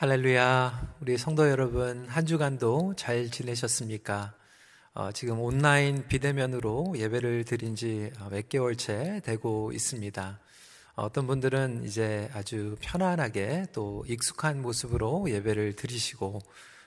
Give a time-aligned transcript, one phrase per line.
[0.00, 0.94] 할렐루야.
[1.00, 4.32] 우리 성도 여러분, 한 주간도 잘 지내셨습니까?
[4.94, 10.38] 어, 지금 온라인 비대면으로 예배를 드린 지 몇 개월째 되고 있습니다.
[10.94, 16.42] 어떤 분들은 이제 아주 편안하게 또 익숙한 모습으로 예배를 드리시고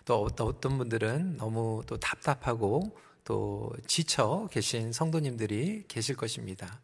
[0.05, 6.79] 또 어떤 분들은 너무 또 답답하고 또 지쳐 계신 성도님들이 계실 것입니다.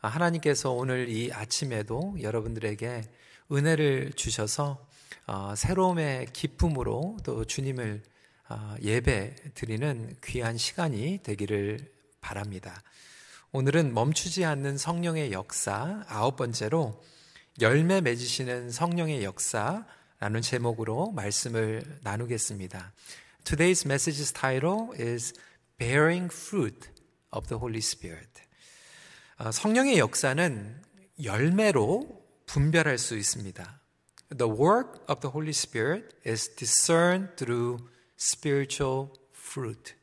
[0.00, 3.02] 아, 하나님께서 오늘 이 아침에도 여러분들에게
[3.52, 4.84] 은혜를 주셔서
[5.28, 8.02] 어, 새로움의 기쁨으로 또 주님을
[8.48, 11.92] 어, 예배 드리는 귀한 시간이 되기를
[12.22, 12.82] 바랍니다.
[13.52, 17.04] 오늘은 멈추지 않는 성령의 역사 아홉 번째로
[17.60, 22.94] 열매 맺으시는 성령의 역사라는 제목으로 말씀을 나누겠습니다.
[23.44, 25.34] Today's message's title is
[25.76, 26.88] Bearing Fruit
[27.32, 28.30] of the Holy Spirit.
[29.36, 30.82] 어, 성령의 역사는
[31.22, 33.77] 열매로 분별할 수 있습니다.
[34.36, 39.94] The work of the Holy Spirit is discerned through spiritual fruit.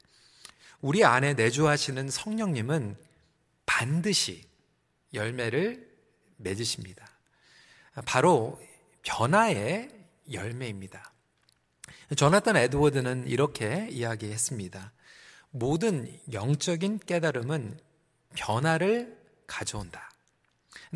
[0.82, 2.98] 우리 안에 내주하시는 성령님은
[3.66, 4.44] 반드시
[5.14, 5.88] 열매를
[6.38, 7.08] 맺으십니다.
[8.06, 8.60] 바로
[9.04, 9.90] 변화의
[10.32, 11.14] 열매입니다.
[12.16, 14.92] 조나탄 에드워드는 이렇게 이야기했습니다.
[15.52, 17.80] 모든 영적인 깨달음은
[18.36, 20.12] 변화를 가져온다.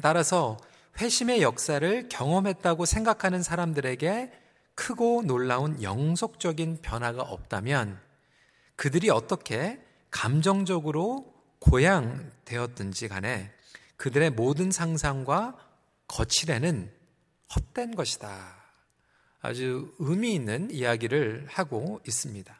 [0.01, 0.57] 따라서
[0.99, 4.33] 회심의 역사를 경험했다고 생각하는 사람들에게
[4.75, 7.99] 크고 놀라운 영속적인 변화가 없다면
[8.75, 9.79] 그들이 어떻게
[10.11, 13.51] 감정적으로 고양되었든지 간에
[13.95, 15.57] 그들의 모든 상상과
[16.07, 16.91] 거칠에는
[17.55, 18.55] 헛된 것이다.
[19.41, 22.57] 아주 의미 있는 이야기를 하고 있습니다.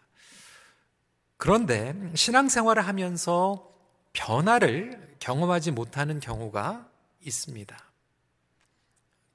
[1.38, 3.70] 그런데 신앙생활을 하면서
[4.14, 6.90] 변화를 경험하지 못하는 경우가
[7.22, 7.89] 있습니다.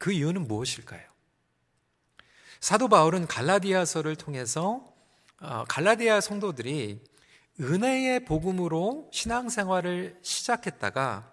[0.05, 1.01] 그 이유는 무엇일까요?
[2.61, 4.95] 사도 바울은 갈라디아서를 통해서
[5.41, 7.03] 어, 갈라디아 성도들이
[7.59, 11.33] 은혜의 복음으로 신앙생활을 시작했다가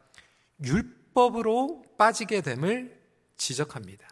[0.63, 2.97] 율법으로 빠지게 됨을
[3.35, 4.07] 지적합니다.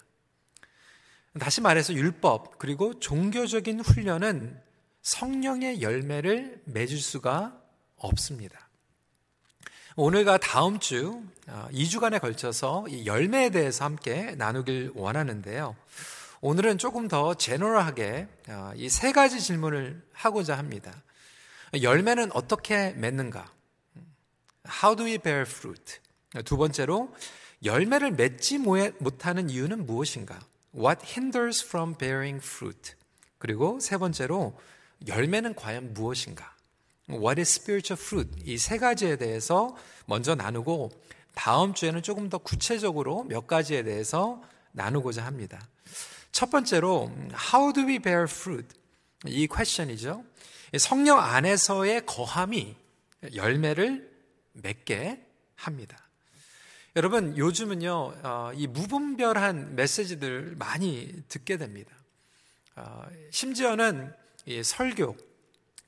[1.40, 4.62] 다시 말해서 율법 그리고 종교적인 훈련은
[5.04, 7.64] 성령의 열매를 맺을 수가
[7.96, 8.69] 없습니다.
[10.02, 15.76] 오늘과 다음 주 2주간에 어, 걸쳐서 이 열매에 대해서 함께 나누길 원하는데요.
[16.40, 21.04] 오늘은 조금 더 제너럴하게 어, 이세 가지 질문을 하고자 합니다.
[21.82, 23.52] 열매는 어떻게 맺는가?
[24.82, 26.00] How do we bear fruit?
[26.46, 27.14] 두 번째로
[27.66, 28.60] 열매를 맺지
[29.00, 30.40] 못하는 이유는 무엇인가?
[30.74, 32.94] What hinders from bearing fruit?
[33.38, 34.58] 그리고 세 번째로
[35.08, 36.56] 열매는 과연 무엇인가?
[37.10, 38.30] What is spiritual fruit?
[38.46, 39.76] 이 세 가지에 대해서
[40.06, 40.92] 먼저 나누고
[41.34, 45.60] 다음 주에는 조금 더 구체적으로 몇 가지에 대해서 나누고자 합니다.
[46.32, 47.12] 첫 번째로
[47.54, 48.68] How do we bear fruit?
[49.26, 50.24] 이 퀘션이죠.
[50.78, 52.76] 성령 안에서의 거함이
[53.34, 54.10] 열매를
[54.54, 55.98] 맺게 합니다.
[56.96, 61.92] 여러분 요즘은요 어, 이 무분별한 메시지들 많이 듣게 됩니다.
[62.76, 64.14] 어, 심지어는
[64.64, 65.16] 설교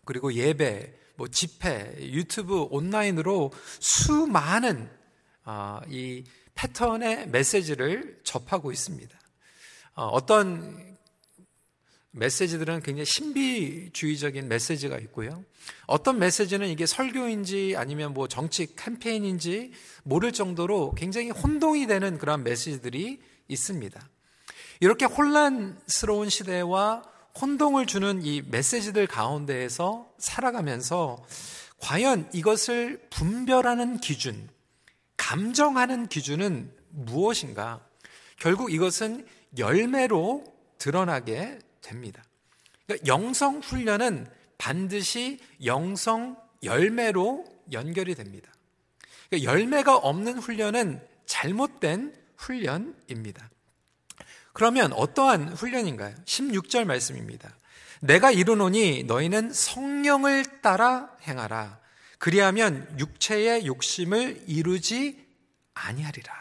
[0.05, 4.89] 그리고 예배 뭐 집회, 유튜브 온라인으로 수많은
[5.45, 6.23] 어, 이
[6.55, 9.19] 패턴의 메시지를 접하고 있습니다.
[9.97, 10.97] 어, 어떤
[12.09, 15.45] 메시지들은 굉장히 신비주의적인 메시지가 있고요.
[15.85, 23.21] 어떤 메시지는 이게 설교인지 아니면 뭐 정치 캠페인인지 모를 정도로 굉장히 혼동이 되는 그런 메시지들이
[23.47, 24.09] 있습니다.
[24.79, 31.23] 이렇게 혼란스러운 시대와 혼동을 주는 이 메시지들 가운데에서 살아가면서
[31.79, 34.49] 과연 이것을 분별하는 기준,
[35.17, 37.79] 감정하는 기준은 무엇인가?
[38.37, 39.25] 결국 이것은
[39.57, 40.43] 열매로
[40.77, 42.23] 드러나게 됩니다.
[42.85, 44.27] 그러니까 영성 훈련은
[44.57, 48.51] 반드시 영성 열매로 연결이 됩니다.
[49.29, 53.49] 그러니까 열매가 없는 훈련은 잘못된 훈련입니다.
[54.53, 56.15] 그러면 어떠한 훈련인가요?
[56.25, 57.55] 16절 말씀입니다.
[58.01, 61.79] 내가 이르노니 너희는 성령을 따라 행하라.
[62.17, 65.25] 그리하면 육체의 욕심을 이루지
[65.73, 66.33] 아니하리라.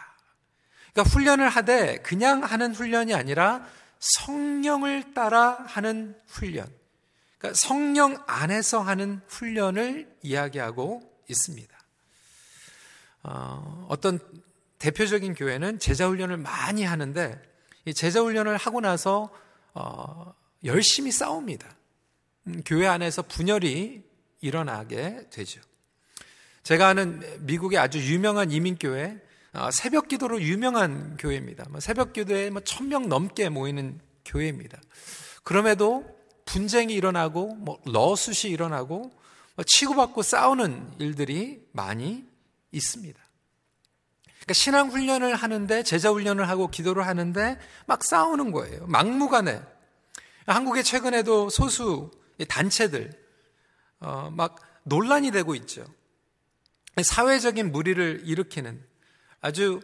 [0.92, 3.66] 그러니까 훈련을 하되 그냥 하는 훈련이 아니라
[3.98, 6.66] 성령을 따라 하는 훈련.
[7.38, 11.78] 그러니까 성령 안에서 하는 훈련을 이야기하고 있습니다.
[13.22, 14.18] 어, 떤
[14.78, 17.49] 대표적인 교회는 제자 훈련을 많이 하는데 이
[17.94, 19.30] 제자 훈련을 하고 나서
[19.74, 20.34] 어,
[20.64, 21.68] 열심히 싸웁니다.
[22.46, 24.02] 음, 교회 안에서 분열이
[24.40, 25.60] 일어나게 되죠.
[26.62, 29.20] 제가 아는 미국의 아주 유명한 이민교회,
[29.54, 31.66] 어, 새벽 기도로 유명한 교회입니다.
[31.70, 34.80] 뭐 새벽 기도에 뭐 천명 넘게 모이는 교회입니다.
[35.42, 36.04] 그럼에도
[36.44, 39.10] 분쟁이 일어나고 뭐 러숱이 일어나고
[39.56, 42.24] 뭐 치고받고 싸우는 일들이 많이
[42.72, 43.20] 있습니다.
[44.50, 47.56] 그러니까 신앙 훈련을 하는데 제자 훈련을 하고 기도를 하는데
[47.86, 48.84] 막 싸우는 거예요.
[48.86, 49.62] 막무가내.
[50.46, 52.10] 한국에 최근에도 소수
[52.48, 53.12] 단체들
[54.00, 55.84] 어, 막 논란이 되고 있죠.
[57.00, 58.82] 사회적인 무리를 일으키는
[59.40, 59.80] 아주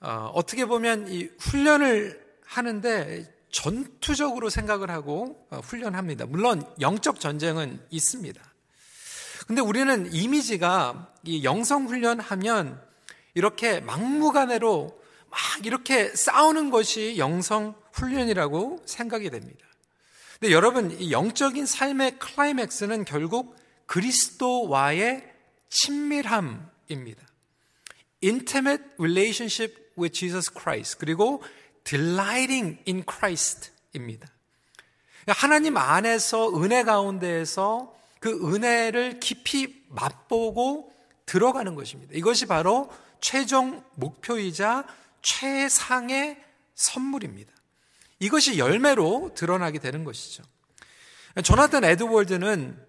[0.00, 6.24] 어, 어떻게 보면 이 훈련을 하는데 전투적으로 생각을 하고 어, 훈련합니다.
[6.24, 8.40] 물론 영적 전쟁은 있습니다.
[9.46, 12.87] 근데 우리는 이미지가 이 영성 훈련하면
[13.38, 15.00] 이렇게 막무가내로
[15.30, 19.64] 막 이렇게 싸우는 것이 영성 훈련이라고 생각이 됩니다.
[20.40, 23.54] 근데 여러분, 이 영적인 삶의 클라이맥스는 결국
[23.86, 25.32] 그리스도와의
[25.70, 27.22] 친밀함입니다.
[28.24, 30.98] Intimate relationship with Jesus Christ.
[30.98, 31.40] 그리고
[31.84, 34.28] delighting in Christ입니다.
[35.28, 40.92] 하나님 안에서 은혜 가운데에서 그 은혜를 깊이 맛보고
[41.24, 42.14] 들어가는 것입니다.
[42.16, 44.84] 이것이 바로 최종 목표이자
[45.22, 46.42] 최상의
[46.74, 47.52] 선물입니다.
[48.20, 50.42] 이것이 열매로 드러나게 되는 것이죠.
[51.42, 52.86] 조나탄 에드월드는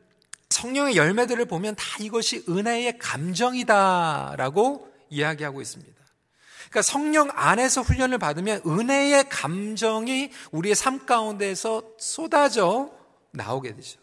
[0.49, 5.99] 성령의 열매들을 보면 다 이것이 은혜의 감정이다라고 이야기하고 있습니다.
[6.69, 12.91] 그러니까 성령 안에서 훈련을 받으면 은혜의 감정이 우리의 삶 가운데에서 쏟아져
[13.31, 13.99] 나오게 되죠.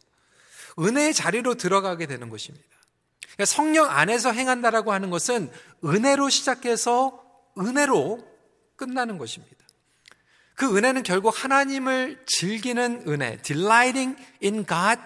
[0.78, 2.75] 은혜의 자리로 들어가게 되는 것입니다.
[3.36, 5.50] 그러니까 성령 안에서 행한다라고 하는 것은
[5.84, 7.22] 은혜로 시작해서
[7.58, 8.26] 은혜로
[8.76, 9.56] 끝나는 것입니다.
[10.54, 15.00] 그 은혜는 결국 하나님을 즐기는 은혜, delighting in God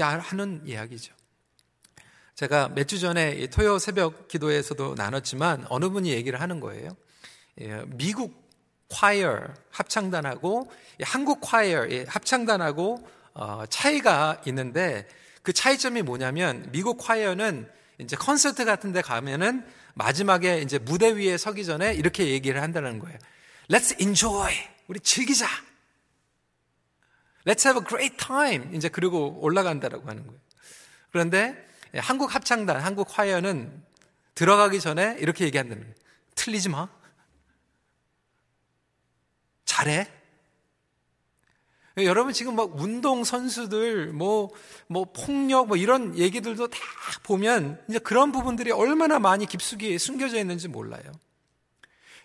[0.00, 1.12] 하는 이야기죠.
[2.34, 6.96] 제가 몇 주 전에 토요 새벽 기도에서도 나눴지만 어느 분이 얘기를 하는 거예요.
[7.60, 8.50] 예, 미국
[8.88, 9.40] 콰이어
[9.70, 10.70] 합창단하고
[11.02, 15.06] 한국 콰이어 합창단하고 어, 차이가 있는데
[15.42, 17.68] 그 차이점이 뭐냐면 미국 콰이어는
[17.98, 23.18] 이제 콘서트 같은 데 가면은 마지막에 이제 무대 위에 서기 전에 이렇게 얘기를 한다는 거예요.
[23.68, 24.52] Let's enjoy.
[24.86, 25.46] 우리 즐기자.
[27.44, 28.74] Let's have a great time.
[28.76, 30.40] 이제 그리고 올라간다라고 하는 거예요.
[31.10, 33.82] 그런데 한국 합창단, 한국 화연은
[34.34, 35.94] 들어가기 전에 이렇게 얘기한다는 거예요.
[36.34, 36.88] 틀리지 마.
[39.64, 40.21] 잘해.
[41.98, 46.78] 여러분 지금 막 운동 선수들 뭐뭐 폭력 뭐 이런 얘기들도 다
[47.22, 51.02] 보면 이제 그런 부분들이 얼마나 많이 깊숙이 숨겨져 있는지 몰라요.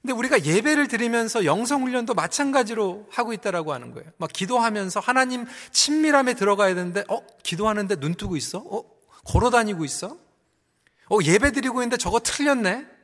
[0.01, 4.09] 근데 우리가 예배를 드리면서 영성 훈련도 마찬가지로 하고 있다라고 하는 거예요.
[4.17, 8.59] 막 기도하면서 하나님 친밀함에 들어가야 되는데 어 기도하는데 눈 뜨고 있어?
[8.59, 8.83] 어
[9.25, 10.15] 걸어 다니고 있어?
[11.09, 12.96] 어 예배 드리고 있는데 저거 틀렸네.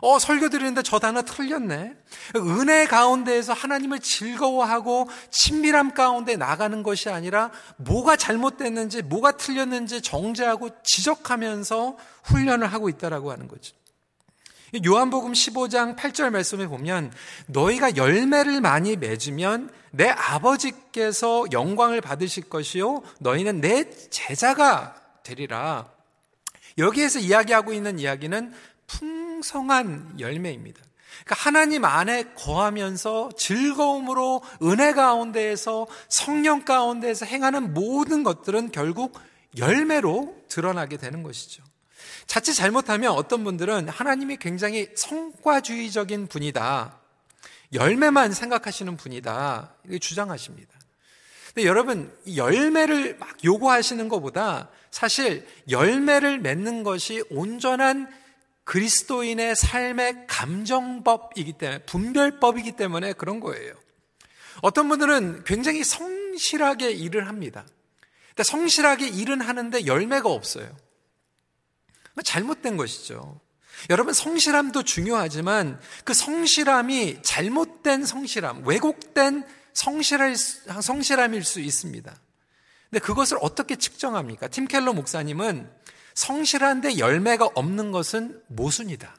[0.00, 1.94] 어, 설교 드리는데 저 단어 틀렸네.
[2.36, 11.96] 은혜 가운데에서 하나님을 즐거워하고 친밀함 가운데 나가는 것이 아니라 뭐가 잘못됐는지, 뭐가 틀렸는지 정죄하고 지적하면서
[12.24, 13.74] 훈련을 하고 있다라고 하는 거죠.
[14.86, 17.12] 요한복음 15장 8절 말씀에 보면
[17.46, 24.94] 너희가 열매를 많이 맺으면 내 아버지께서 영광을 받으실 것이요 너희는 내 제자가
[25.24, 25.88] 되리라.
[26.78, 28.54] 여기에서 이야기하고 있는 이야기는
[29.40, 30.80] 풍성한 열매입니다.
[31.24, 39.18] 그러니까 하나님 안에 거하면서 즐거움으로 은혜 가운데에서 성령 가운데에서 행하는 모든 것들은 결국
[39.56, 41.64] 열매로 드러나게 되는 것이죠.
[42.26, 46.98] 자칫 잘못하면 어떤 분들은 하나님이 굉장히 성과주의적인 분이다.
[47.72, 49.74] 열매만 생각하시는 분이다.
[50.00, 50.78] 주장하십니다.
[51.54, 58.08] 근데 여러분, 열매를 막 요구하시는 것보다 사실 열매를 맺는 것이 온전한
[58.64, 63.74] 그리스도인의 삶의 감정법이기 때문에, 분별법이기 때문에 그런 거예요.
[64.62, 67.64] 어떤 분들은 굉장히 성실하게 일을 합니다.
[68.28, 70.76] 근데 성실하게 일은 하는데 열매가 없어요.
[72.22, 73.40] 잘못된 것이죠.
[73.88, 82.14] 여러분, 성실함도 중요하지만 그 성실함이 잘못된 성실함, 왜곡된 성실할, 성실함일 수 있습니다.
[82.90, 84.48] 근데 그것을 어떻게 측정합니까?
[84.48, 85.70] 팀 켈러 목사님은
[86.20, 89.16] 성실한데 열매가 없는 것은 모순이다.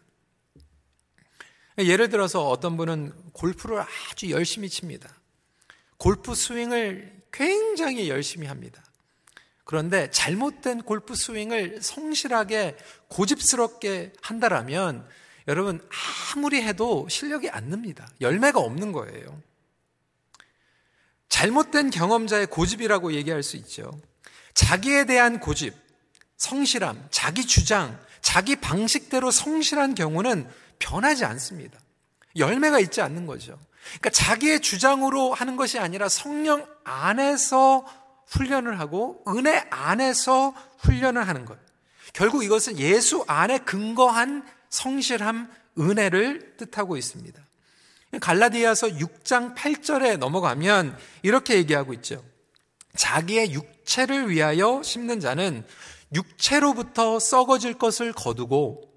[1.80, 5.10] 예를 들어서 어떤 분은 골프를 아주 열심히 칩니다.
[5.98, 8.84] 골프 스윙을 굉장히 열심히 합니다.
[9.64, 12.78] 그런데 잘못된 골프 스윙을 성실하게
[13.08, 15.08] 고집스럽게 한다라면
[15.48, 15.82] 여러분
[16.36, 18.08] 아무리 해도 실력이 안 납니다.
[18.20, 19.42] 열매가 없는 거예요.
[21.30, 23.90] 잘못된 경험자의 고집이라고 얘기할 수 있죠.
[24.54, 25.74] 자기에 대한 고집,
[26.42, 31.78] 성실함, 자기 주장, 자기 방식대로 성실한 경우는 변하지 않습니다.
[32.36, 33.60] 열매가 있지 않는 거죠.
[34.00, 37.86] 그러니까 자기의 주장으로 하는 것이 아니라 성령 안에서
[38.26, 41.60] 훈련을 하고 은혜 안에서 훈련을 하는 것.
[42.12, 47.40] 결국 이것은 예수 안에 근거한 성실함, 은혜를 뜻하고 있습니다.
[48.20, 52.26] 갈라디아서 6장 8절에 넘어가면 이렇게 얘기하고 있죠.
[52.96, 55.64] 자기의 육체를 위하여 심는 자는
[56.14, 58.92] 육체로부터 썩어질 것을 거두고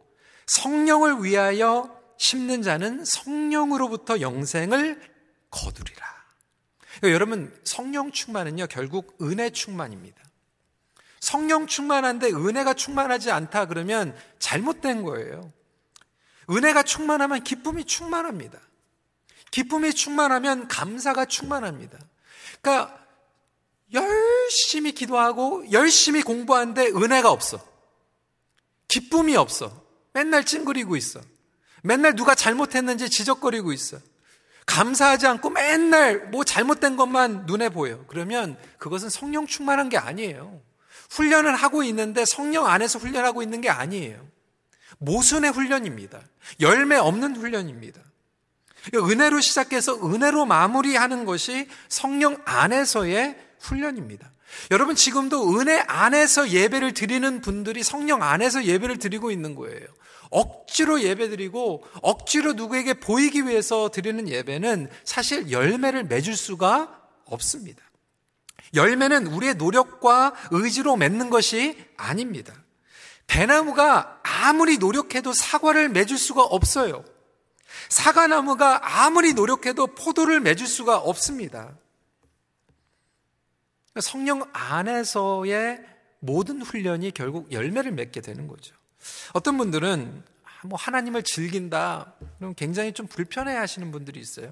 [0.47, 5.01] 성령을 위하여 심는 자는 성령으로부터 영생을
[5.51, 6.15] 거두리라.
[7.05, 10.23] 여러분, 성령 충만은요, 결국 은혜 충만입니다.
[11.21, 15.53] 성령 충만한데 은혜가 충만하지 않다 그러면 잘못된 거예요.
[16.51, 18.59] 은혜가 충만하면 기쁨이 충만합니다.
[19.51, 21.99] 기쁨이 충만하면 감사가 충만합니다.
[22.61, 23.04] 그러니까
[23.95, 27.65] 열심히 기도하고 열심히 공부하는데 은혜가 없어.
[28.89, 29.85] 기쁨이 없어.
[30.13, 31.21] 맨날 찡그리고 있어.
[31.83, 33.99] 맨날 누가 잘못했는지 지적거리고 있어.
[34.67, 38.05] 감사하지 않고 맨날 뭐 잘못된 것만 눈에 보여.
[38.07, 40.61] 그러면 그것은 성령 충만한 게 아니에요.
[41.11, 44.27] 훈련을 하고 있는데 성령 안에서 훈련하고 있는 게 아니에요.
[44.99, 46.21] 모순의 훈련입니다.
[46.61, 48.01] 열매 없는 훈련입니다.
[48.95, 54.31] 은혜로 시작해서 은혜로 마무리하는 것이 성령 안에서의 훈련입니다.
[54.71, 59.87] 여러분 지금도 은혜 안에서 예배를 드리는 분들이 성령 안에서 예배를 드리고 있는 거예요.
[60.31, 67.83] 억지로 예배 드리고 억지로 누구에게 보이기 위해서 드리는 예배는 사실 열매를 맺을 수가 없습니다.
[68.75, 72.53] 열매는 우리의 노력과 의지로 맺는 것이 아닙니다.
[73.27, 77.05] 대나무가 아무리 노력해도 사과를 맺을 수가 없어요.
[77.89, 81.77] 사과나무가 아무리 노력해도 포도를 맺을 수가 없습니다.
[84.01, 85.85] 성령 안에서의
[86.21, 88.75] 모든 훈련이 결국 열매를 맺게 되는 거죠.
[89.35, 90.23] 어떤 분들은
[90.65, 94.51] 뭐 하나님을 즐긴다, 그럼 굉장히 좀 불편해 하시는 분들이 있어요.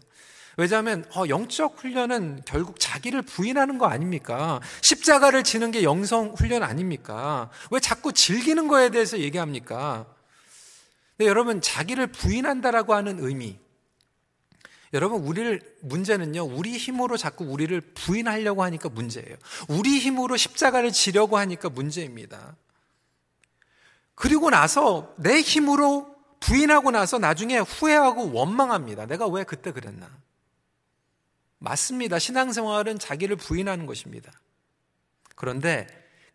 [0.59, 4.61] 왜냐하면 어, 영적 훈련은 결국 자기를 부인하는 거 아닙니까?
[4.83, 7.51] 십자가를 지는 게 영성 훈련 아닙니까?
[7.71, 10.07] 왜 자꾸 즐기는 거에 대해서 얘기합니까?
[11.17, 13.59] 근데 여러분 자기를 부인한다라고 하는 의미.
[14.93, 16.45] 여러분 우리를 문제는요.
[16.45, 19.37] 우리 힘으로 자꾸 우리를 부인하려고 하니까 문제예요.
[19.69, 22.57] 우리 힘으로 십자가를 지려고 하니까 문제입니다.
[24.15, 29.07] 그리고 나서 내 힘으로 부인하고 나서 나중에 후회하고 원망합니다.
[29.07, 30.11] 내가 왜 그때 그랬나?
[31.59, 32.19] 맞습니다.
[32.19, 34.33] 신앙생활은 자기를 부인하는 것입니다.
[35.37, 35.87] 그런데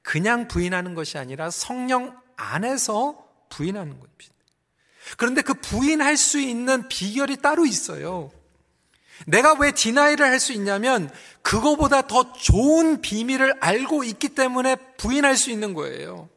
[0.02, 4.34] 그냥 부인하는 것이 아니라 성령 안에서 부인하는 겁니다.
[5.18, 8.32] 그런데 그 부인할 수 있는 비결이 따로 있어요.
[9.26, 11.10] 내가 왜 디나이를 할 수 있냐면
[11.42, 16.30] 그거보다 더 좋은 비밀을 알고 있기 때문에 부인할 수 있는 거예요.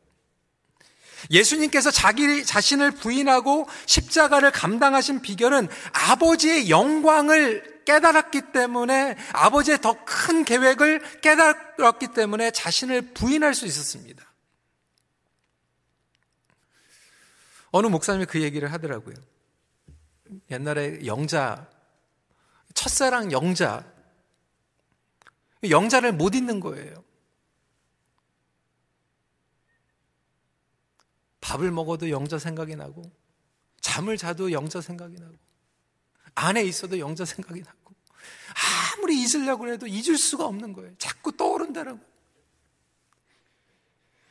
[1.31, 11.21] 예수님께서 자기 자신을 부인하고 십자가를 감당하신 비결은 아버지의 영광을 깨달았기 때문에 아버지의 더 큰 계획을
[11.21, 14.25] 깨달았기 때문에 자신을 부인할 수 있었습니다.
[17.71, 19.15] 어느 목사님이 그 얘기를 하더라고요.
[20.51, 21.69] 옛날에 영자,
[22.81, 23.85] 첫사랑 영자,
[25.69, 27.05] 영자를 못 잊는 거예요.
[31.43, 33.03] 밥을 먹어도 영자 생각이 나고,
[33.83, 35.37] 잠을 자도 영자 생각이 나고,
[36.35, 37.95] 안에 있어도 영자 생각이 나고,
[38.97, 40.97] 아무리 잊으려고 해도 잊을 수가 없는 거예요.
[40.97, 42.01] 자꾸 떠오른다라고.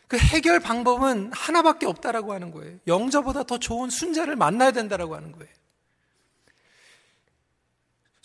[0.07, 2.79] 그 해결 방법은 하나밖에 없다라고 하는 거예요.
[2.87, 5.58] 영자보다 더 좋은 순자를 만나야 된다라고 하는 거예요.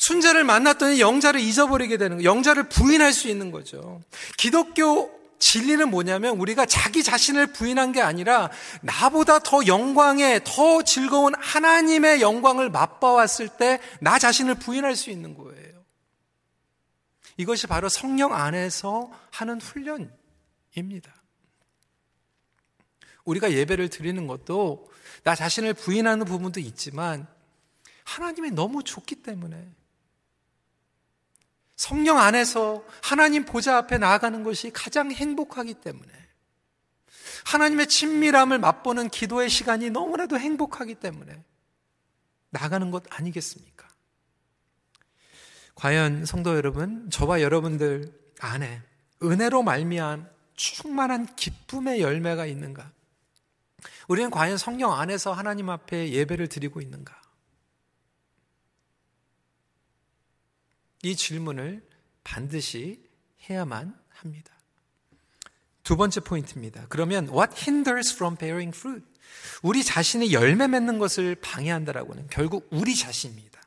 [0.07, 2.29] 순자를 만났더니 영자를 잊어버리게 되는 거예요.
[2.31, 4.03] 영자를 부인할 수 있는 거죠.
[4.37, 8.51] 기독교 진리는 뭐냐면 우리가 자기 자신을 부인한 게 아니라
[8.83, 15.85] 나보다 더 영광에 더 즐거운 하나님의 영광을 맛봐왔을 때 나 자신을 부인할 수 있는 거예요.
[17.37, 21.15] 이것이 바로 성령 안에서 하는 훈련입니다.
[23.25, 24.91] 우리가 예배를 드리는 것도
[25.25, 27.27] 나 자신을 부인하는 부분도 있지만
[28.05, 29.67] 하나님이 너무 좋기 때문에
[31.77, 36.13] 성령 안에서 하나님 보좌 앞에 나아가는 것이 가장 행복하기 때문에
[37.45, 41.43] 하나님의 친밀함을 맛보는 기도의 시간이 너무나도 행복하기 때문에
[42.51, 43.89] 나가는 것 아니겠습니까?
[45.75, 48.81] 과연 성도 여러분, 저와 여러분들 안에
[49.23, 52.93] 은혜로 말미암 충만한 기쁨의 열매가 있는가?
[54.07, 57.24] 우리는 과연 성령 안에서 하나님 앞에 예배를 드리고 있는가?
[61.05, 61.83] 이 질문을
[62.23, 63.03] 반드시
[63.49, 64.53] 해야만 합니다.
[65.83, 66.87] 두 번째 포인트입니다.
[66.89, 69.07] 그러면 what hinders from bearing fruit?
[69.63, 73.61] 우리 자신이 열매 맺는 것을 방해한다라고는 결국 우리 자신입니다.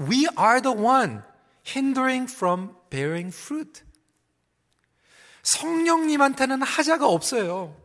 [0.00, 1.20] We are the one
[1.66, 3.82] hindering from bearing fruit.
[5.42, 7.76] 성령님한테는 하자가 없어요.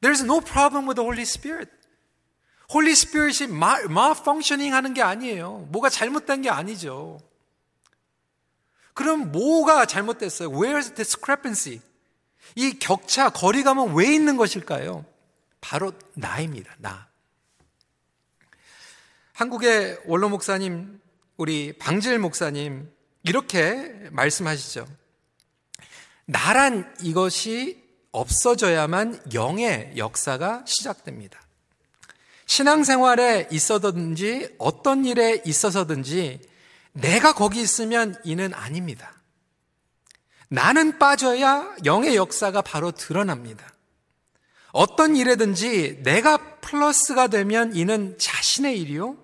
[0.00, 1.70] There's no problem with the Holy Spirit.
[2.70, 5.68] Holy Spirit이 malfunctioning 하는 게 아니에요.
[5.70, 7.20] 뭐가 잘못된 게 아니죠.
[8.94, 10.50] 그럼 뭐가 잘못됐어요?
[10.50, 11.80] Where's the discrepancy?
[12.54, 15.04] 이 격차, 거리감은 왜 있는 것일까요?
[15.60, 16.74] 바로 나입니다.
[16.78, 17.08] 나.
[19.32, 21.00] 한국의 원로 목사님,
[21.36, 22.88] 우리 방질 목사님,
[23.24, 24.86] 이렇게 말씀하시죠.
[26.26, 31.43] 나란 이것이 없어져야만 영의 역사가 시작됩니다.
[32.46, 36.40] 신앙생활에 있어든지 어떤 일에 있어서든지
[36.92, 39.12] 내가 거기 있으면 이는 아닙니다.
[40.48, 43.66] 나는 빠져야 영의 역사가 바로 드러납니다.
[44.72, 49.16] 어떤 일에든지 내가 플러스가 되면 이는 자신의 일이요.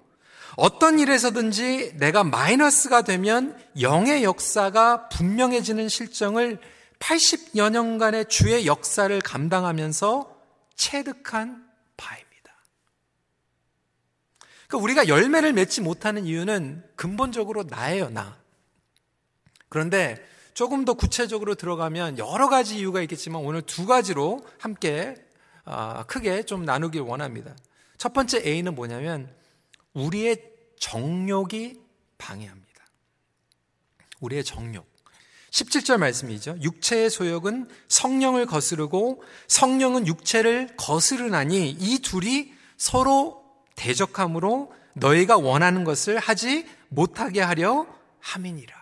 [0.56, 6.60] 어떤 일에서든지 내가 마이너스가 되면 영의 역사가 분명해지는 실정을
[6.98, 10.36] 80여 년간의 주의 역사를 감당하면서
[10.76, 12.30] 체득한 바입니다.
[14.70, 18.38] 그러니까 우리가 열매를 맺지 못하는 이유는 근본적으로 나예요, 나.
[19.68, 20.24] 그런데
[20.54, 25.16] 조금 더 구체적으로 들어가면 여러 가지 이유가 있겠지만 오늘 두 가지로 함께
[25.64, 27.56] 아, 크게 좀 나누길 원합니다.
[27.98, 29.28] 첫 번째 A는 뭐냐면
[29.92, 30.40] 우리의
[30.78, 31.80] 정욕이
[32.18, 32.84] 방해합니다.
[34.20, 34.88] 우리의 정욕.
[35.50, 36.56] 17절 말씀이죠.
[36.62, 43.39] 육체의 소욕은 성령을 거스르고 성령은 육체를 거스르나니 이 둘이 서로
[43.80, 47.86] 대적함으로 너희가 원하는 것을 하지 못하게 하려
[48.20, 48.76] 함이니라.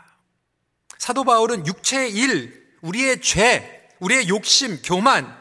[0.99, 5.37] 사도 바울은 육체의 일, 우리의 죄, 우리의 욕심, 교만,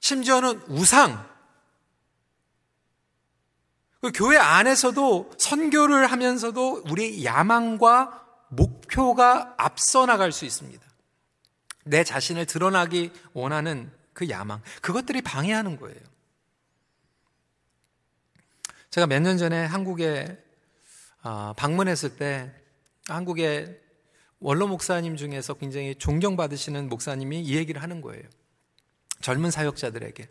[0.00, 1.28] 심지어는 우상,
[4.00, 10.86] 그 교회 안에서도 선교를 하면서도 우리의 야망과 목표가 앞서 나갈 수 있습니다.
[11.84, 16.00] 내 자신을 드러나기 원하는 그 야망, 그것들이 방해하는 거예요.
[18.98, 20.36] 제가 몇 년 전에 한국에
[21.22, 22.50] 아, 방문했을 때
[23.06, 23.78] 한국의
[24.40, 28.24] 원로 목사님 중에서 굉장히 존경받으시는 목사님이 이 얘기를 하는 거예요.
[29.20, 30.28] 젊은 사역자들에게.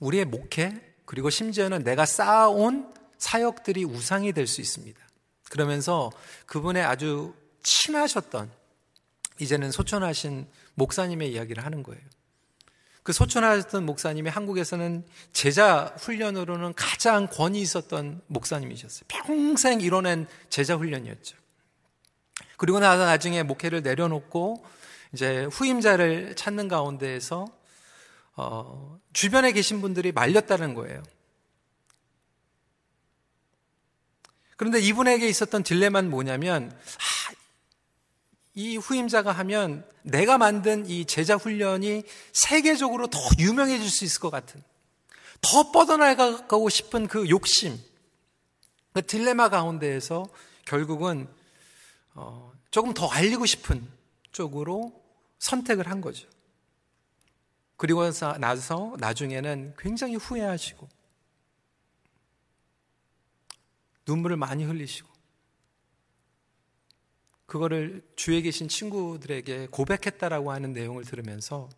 [0.00, 5.00] 우리의 목회, 그리고 심지어는 내가 쌓아온 사역들이 우상이 될 수 있습니다.
[5.48, 6.10] 그러면서
[6.46, 8.50] 그분의 아주 친하셨던,
[9.38, 12.02] 이제는 소천하신 목사님의 이야기를 하는 거예요.
[13.02, 19.04] 그 소천하셨던 목사님이 한국에서는 제자 훈련으로는 가장 권위 있었던 목사님이셨어요.
[19.08, 21.36] 평생 이뤄낸 제자 훈련이었죠.
[22.56, 24.62] 그리고 나서 나중에 목회를 내려놓고
[25.12, 27.46] 이제 후임자를 찾는 가운데에서
[28.36, 31.02] 어, 주변에 계신 분들이 말렸다는 거예요.
[34.56, 37.19] 그런데 이분에게 있었던 딜레마는 뭐냐면 아,
[38.54, 44.62] 이 후임자가 하면 내가 만든 이 제자 훈련이 세계적으로 더 유명해질 수 있을 것 같은
[45.40, 47.78] 더 뻗어나가고 싶은 그 욕심,
[48.92, 50.26] 그 딜레마 가운데에서
[50.66, 51.28] 결국은
[52.14, 53.86] 어, 조금 더 알리고 싶은
[54.32, 55.00] 쪽으로
[55.38, 56.28] 선택을 한 거죠.
[57.76, 58.02] 그리고
[58.38, 60.88] 나서 나중에는 굉장히 후회하시고
[64.06, 65.09] 눈물을 많이 흘리시고
[67.50, 71.68] 그거를 주위에 계신 친구들에게 고백했다라고 하는 내용을 들으면서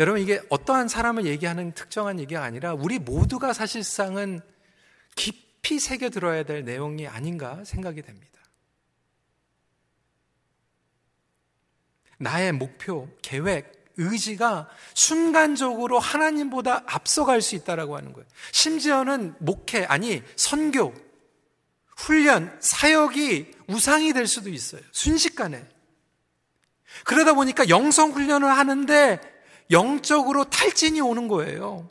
[0.00, 4.40] 여러분 이게 어떠한 사람을 얘기하는 특정한 얘기가 아니라 우리 모두가 사실상은
[5.14, 8.40] 깊이 새겨 들어야 될 내용이 아닌가 생각이 됩니다.
[12.18, 18.26] 나의 목표, 계획, 의지가 순간적으로 하나님보다 앞서갈 수 있다라고 하는 거예요.
[18.50, 20.92] 심지어는 목회, 아니, 선교,
[22.00, 24.80] 훈련, 사역이 우상이 될 수도 있어요.
[24.92, 25.64] 순식간에.
[27.04, 29.20] 그러다 보니까 영성 훈련을 하는데
[29.70, 31.88] 영적으로 탈진이 오는 거예요.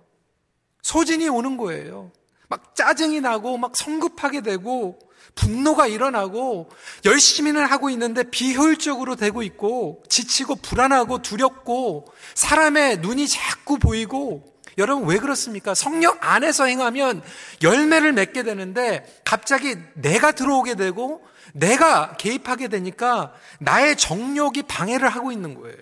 [0.82, 2.12] 소진이 오는 거예요.
[2.48, 5.00] 막 짜증이 나고 막 성급하게 되고
[5.36, 6.69] 분노가 일어나고
[7.06, 15.17] 열심히는 하고 있는데 비효율적으로 되고 있고 지치고 불안하고 두렵고 사람의 눈이 자꾸 보이고 여러분 왜
[15.17, 15.75] 그렇습니까?
[15.75, 17.21] 성령 안에서 행하면
[17.61, 25.53] 열매를 맺게 되는데 갑자기 내가 들어오게 되고 내가 개입하게 되니까 나의 정욕이 방해를 하고 있는
[25.53, 25.77] 거예요.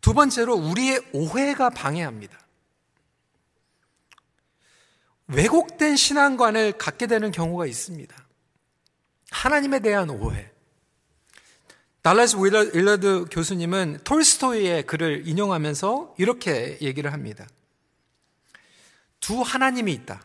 [0.00, 2.38] 두 번째로 우리의 오해가 방해합니다.
[5.28, 8.14] 왜곡된 신앙관을 갖게 되는 경우가 있습니다.
[9.30, 10.51] 하나님에 대한 오해.
[12.02, 17.46] 달라스 윌러드 교수님은 톨스토이의 글을 인용하면서 이렇게 얘기를 합니다.
[19.20, 20.20] 두 하나님이 있다.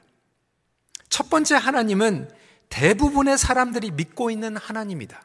[1.09, 2.31] 첫 번째 하나님은
[2.69, 5.21] 대부분의 사람들이 믿고 있는 하나님이다.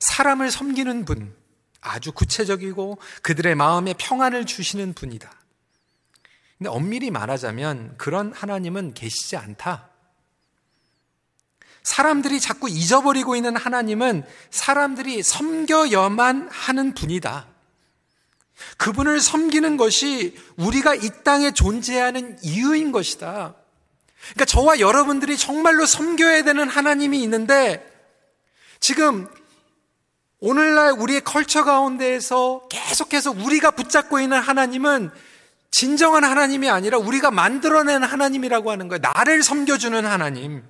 [0.00, 1.32] 사람을 섬기는 분,
[1.80, 5.30] 아주 구체적이고 그들의 마음에 평안을 주시는 분이다.
[6.58, 9.91] 근데 엄밀히 말하자면 그런 하나님은 계시지 않다.
[11.82, 17.46] 사람들이 자꾸 잊어버리고 있는 하나님은 사람들이 섬겨야만 하는 분이다.
[18.76, 23.54] 그분을 섬기는 것이 우리가 이 땅에 존재하는 이유인 것이다.
[24.30, 27.84] 그러니까 저와 여러분들이 정말로 섬겨야 되는 하나님이 있는데
[28.78, 29.28] 지금
[30.38, 35.10] 오늘날 우리의 컬처 가운데에서 계속해서 우리가 붙잡고 있는 하나님은
[35.70, 39.00] 진정한 하나님이 아니라 우리가 만들어낸 하나님이라고 하는 거예요.
[39.00, 40.62] 나를 섬겨주는 하나님.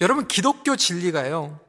[0.00, 1.60] 여러분, 기독교 진리가요.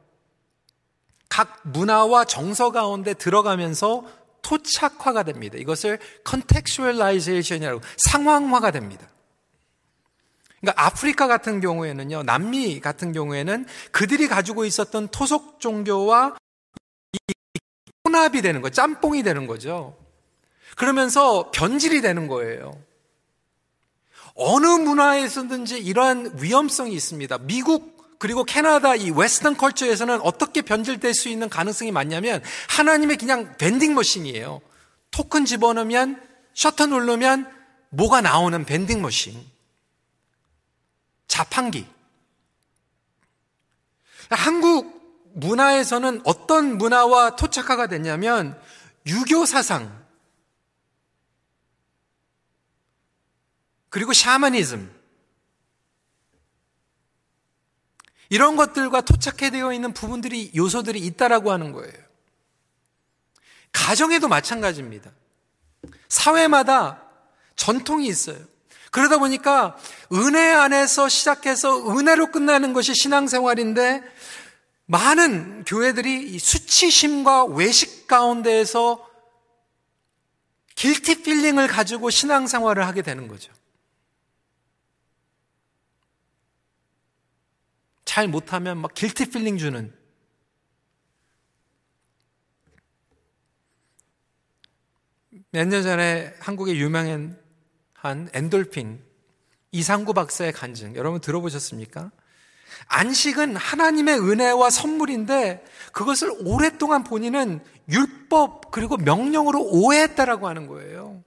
[1.28, 4.04] 각 문화와 정서 가운데 들어가면서
[4.42, 5.56] 토착화가 됩니다.
[5.58, 9.08] 이것을 contextualization이라고 상황화가 됩니다.
[10.60, 16.36] 그러니까 아프리카 같은 경우에는요, 남미 같은 경우에는 그들이 가지고 있었던 토속 종교와
[18.04, 19.96] 혼합이 되는 거, 짬뽕이 되는 거죠.
[20.76, 22.78] 그러면서 변질이 되는 거예요.
[24.34, 27.38] 어느 문화에서든지 이러한 위험성이 있습니다.
[27.38, 27.91] 미국
[28.22, 34.60] 그리고 캐나다 이 웨스턴 컬처에서는 어떻게 변질될 수 있는 가능성이 많냐면 하나님의 그냥 밴딩 머신이에요.
[35.10, 36.22] 토큰 집어넣으면
[36.54, 37.52] 셔터 누르면
[37.88, 39.44] 뭐가 나오는 밴딩 머신.
[41.26, 41.84] 자판기.
[44.30, 48.56] 한국 문화에서는 어떤 문화와 토착화가 됐냐면
[49.04, 50.00] 유교 사상
[53.88, 55.01] 그리고 샤머니즘
[58.32, 61.92] 이런 것들과 토착해되어 있는 부분들이 요소들이 있다라고 하는 거예요.
[63.72, 65.10] 가정에도 마찬가지입니다.
[66.08, 67.02] 사회마다
[67.56, 68.38] 전통이 있어요.
[68.90, 69.76] 그러다 보니까
[70.14, 74.02] 은혜 안에서 시작해서 은혜로 끝나는 것이 신앙생활인데
[74.86, 79.06] 많은 교회들이 수치심과 외식 가운데에서
[80.74, 83.52] guilty feeling을 가지고 신앙생활을 하게 되는 거죠.
[88.04, 89.92] 잘 못하면 막 guilty feeling 주는
[95.50, 97.38] 몇 년 전에 한국에 유명한
[97.92, 99.02] 한 엔돌핀
[99.70, 102.10] 이상구 박사의 간증 여러분 들어보셨습니까?
[102.86, 111.22] 안식은 하나님의 은혜와 선물인데 그것을 오랫동안 본인은 율법 그리고 명령으로 오해했다라고 하는 거예요.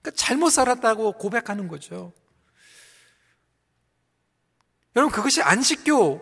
[0.00, 2.12] 그러니까 잘못 살았다고 고백하는 거죠.
[4.96, 6.20] 여러분 그것이 안식교에만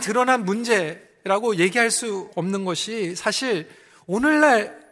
[0.00, 3.68] 드러난 문제라고 얘기할 수 없는 것이 사실
[4.06, 4.82] 오늘날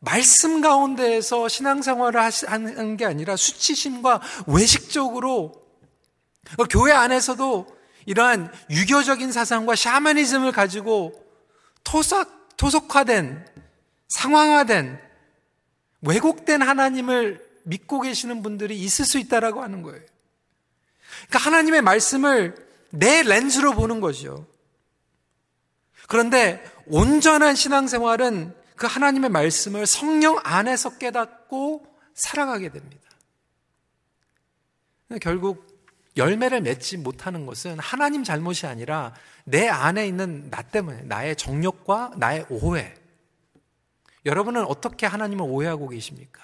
[0.00, 5.62] 말씀 가운데에서 신앙생활을 하는 게 아니라 수치심과 외식적으로
[6.70, 7.66] 교회 안에서도
[8.06, 11.12] 이러한 유교적인 사상과 샤머니즘을 가지고
[11.84, 13.46] 토속, 토속화된,
[14.08, 15.00] 상황화된,
[16.02, 20.00] 왜곡된 하나님을 믿고 계시는 분들이 있을 수 있다라고 하는 거예요.
[21.28, 22.54] 그러니까 하나님의 말씀을
[22.90, 24.46] 내 렌즈로 보는 거죠.
[26.08, 33.02] 그런데 온전한 신앙생활은 그 하나님의 말씀을 성령 안에서 깨닫고 살아가게 됩니다.
[35.20, 35.66] 결국
[36.16, 42.46] 열매를 맺지 못하는 것은 하나님 잘못이 아니라 내 안에 있는 나 때문에 나의 정욕과 나의
[42.50, 42.94] 오해.
[44.26, 46.42] 여러분은 어떻게 하나님을 오해하고 계십니까?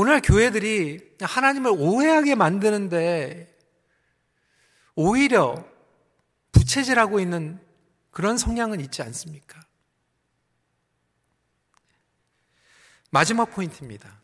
[0.00, 3.52] 오늘 교회들이 하나님을 오해하게 만드는데
[4.94, 5.68] 오히려
[6.52, 7.58] 부채질하고 있는
[8.12, 9.60] 그런 성향은 있지 않습니까?
[13.10, 14.20] 마지막 포인트입니다.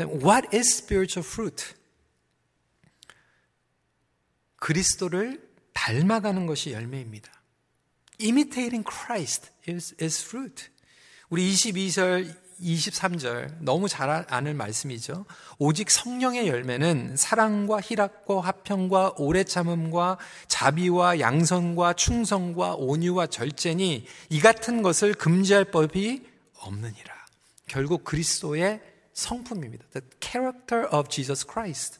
[0.00, 1.74] What is spiritual fruit?
[4.56, 7.30] 그리스도를 닮아가는 것이 열매입니다.
[8.20, 10.70] Imitating Christ is, is fruit.
[11.28, 15.24] 우리 22절 23절 너무 잘 아는 말씀이죠.
[15.58, 24.82] 오직 성령의 열매는 사랑과 희락과 화평과 오래 참음과 자비와 양선과 충성과 온유와 절제니 이 같은
[24.82, 26.22] 것을 금지할 법이
[26.58, 27.12] 없느니라.
[27.66, 28.80] 결국 그리스도의
[29.12, 29.84] 성품입니다.
[29.92, 31.98] The character of Jesus Christ.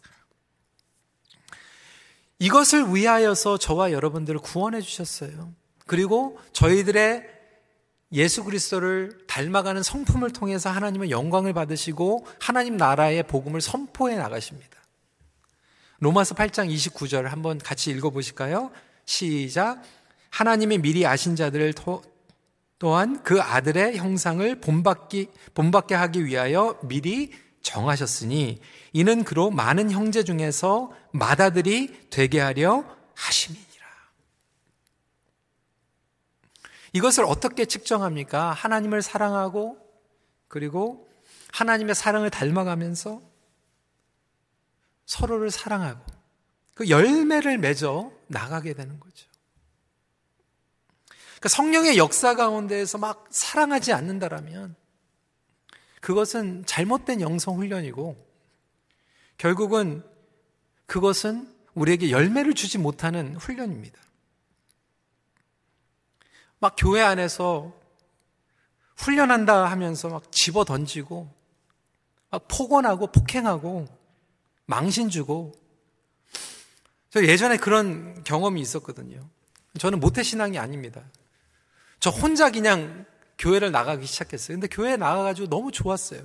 [2.39, 5.53] 이것을 위하여서 저와 여러분들을 구원해 주셨어요.
[5.87, 7.42] 그리고 저희들의
[8.13, 14.71] 예수 그리스도를 닮아가는 성품을 통해서 하나님은 영광을 받으시고 하나님 나라의 복음을 선포해 나가십니다.
[15.99, 18.71] 로마서 8장 29절 한번 같이 읽어 보실까요?
[19.05, 19.83] 시작.
[20.31, 21.75] 하나님이 미리 아신 자들을
[22.79, 28.61] 또한 그 아들의 형상을 본받기, 본받게 하기 위하여 미리 정하셨으니
[28.93, 33.87] 이는 그로 많은 형제 중에서 맏아들이 되게 하려 하심이니라.
[36.93, 38.53] 이것을 어떻게 측정합니까?
[38.53, 39.79] 하나님을 사랑하고
[40.49, 41.09] 그리고
[41.53, 43.21] 하나님의 사랑을 닮아가면서
[45.07, 46.05] 서로를 사랑하고
[46.75, 49.27] 그 열매를 맺어 나가게 되는 거죠.
[51.43, 54.77] 그러니까 성령의 역사 가운데에서 막 사랑하지 않는다라면
[56.01, 58.17] 그것은 잘못된 영성 훈련이고
[59.39, 60.05] 결국은
[60.87, 63.99] 그것은 우리에게 열매를 주지 못하는 훈련입니다.
[66.63, 67.73] 막 교회 안에서
[68.95, 71.29] 훈련한다 하면서 막 집어 던지고
[72.31, 73.89] 막 폭언하고 폭행하고
[74.67, 75.53] 망신 주고
[77.11, 79.29] 저 예전에 그런 경험이 있었거든요.
[79.77, 81.03] 저는 모태신앙이 아닙니다.
[81.99, 83.07] 저 혼자 그냥
[83.39, 84.55] 교회를 나가기 시작했어요.
[84.55, 86.23] 근데 교회에 나가가지고 너무 좋았어요.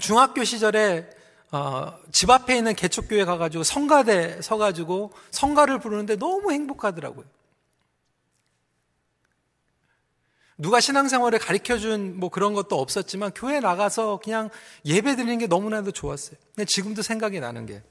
[0.00, 1.08] 중학교 시절에
[1.52, 7.24] 어, 집 앞에 있는 개척교회 가가지고 성가대 서가지고 성가를 부르는데 너무 행복하더라고요.
[10.56, 14.50] 누가 신앙생활을 가르쳐 준 뭐 그런 것도 없었지만 교회 나가서 그냥
[14.84, 16.36] 예배 드리는 게 너무나도 좋았어요.
[16.54, 17.82] 근데 지금도 생각이 나는 게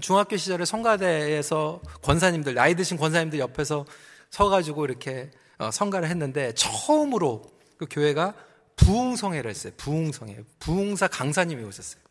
[0.00, 3.86] 중학교 시절에 성가대에서 권사님들, 나이 드신 권사님들 옆에서
[4.30, 7.42] 서가지고 이렇게 어, 성가를 했는데 처음으로
[7.78, 8.34] 그 교회가
[8.76, 9.72] 부흥성회를 했어요.
[9.78, 10.44] 부흥성회.
[10.58, 12.02] 부흥사 강사님이 오셨어요.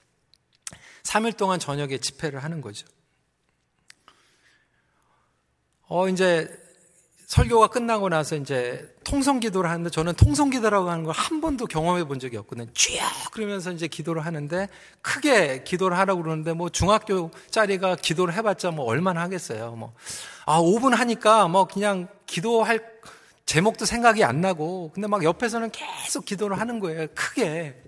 [1.03, 2.87] 3일 동안 저녁에 집회를 하는 거죠.
[5.87, 6.49] 어, 이제
[7.25, 12.03] 설교가 끝나고 나서 이제 통성 기도를 하는데 저는 통성 기도라고 하는 걸 한 번도 경험해
[12.03, 12.67] 본 적이 없거든요.
[12.73, 12.93] 쭉
[13.31, 14.67] 그러면서 이제 기도를 하는데
[15.01, 19.71] 크게 기도를 하라고 그러는데 뭐 중학교 짜리가 기도를 해봤자 뭐 얼마나 하겠어요.
[19.71, 19.93] 뭐,
[20.45, 22.79] 아, 5분 하니까 뭐 그냥 기도할
[23.45, 27.07] 제목도 생각이 안 나고 근데 막 옆에서는 계속 기도를 하는 거예요.
[27.15, 27.81] 크게.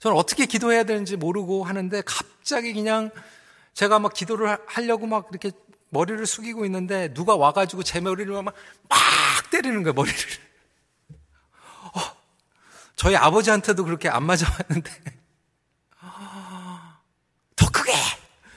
[0.00, 3.10] 저는 어떻게 기도해야 되는지 모르고 하는데 갑자기 그냥
[3.74, 5.52] 제가 막 기도를 하려고 막 이렇게
[5.90, 8.54] 머리를 숙이고 있는데 누가 와가지고 제 머리를 막,
[8.88, 8.98] 막
[9.50, 10.18] 때리는 거예요, 머리를.
[11.94, 12.00] 어,
[12.96, 14.90] 저희 아버지한테도 그렇게 안 맞아봤는데.
[17.56, 17.92] 더 크게!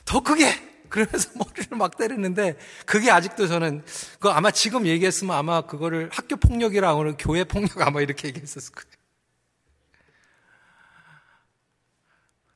[0.05, 0.73] 더 크게!
[0.93, 3.83] 그러면서 머리를 막 때리는데 그게 아직도 저는
[4.19, 8.93] 그 아마 지금 얘기했으면 아마 그거를 학교 폭력이라고 교회 폭력 아마 이렇게 얘기했었을 거예요.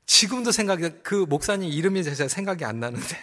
[0.06, 3.18] 지금도 생각이 그 목사님 이름이 제가 생각이 안 나는데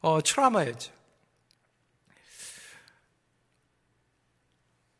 [0.00, 0.92] 어 트라우마였죠.